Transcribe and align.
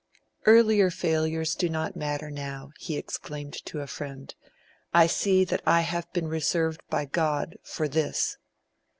'Earlier 0.47 0.89
failures 0.89 1.53
do 1.53 1.69
not 1.69 1.95
matter 1.95 2.31
now,' 2.31 2.71
he 2.79 2.97
exclaimed 2.97 3.63
to 3.67 3.81
a 3.81 3.85
friend. 3.85 4.33
'I 4.95 5.05
see 5.05 5.43
that 5.45 5.61
I 5.63 5.81
have 5.81 6.11
been 6.11 6.27
reserved 6.27 6.81
by 6.89 7.05
God 7.05 7.57
for 7.61 7.87
this.' 7.87 8.35